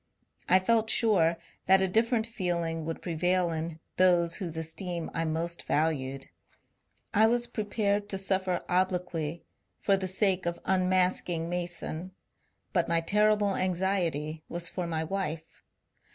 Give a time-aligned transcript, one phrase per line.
[0.49, 5.61] I felt sure that a different feeling would prevail in those whose esteem I most
[5.67, 6.25] valued;
[7.13, 9.43] I was prepared to suffer obloquy
[9.77, 12.13] for the sake of un masking Mason;
[12.73, 15.61] but my terrible anxiety was for my wife.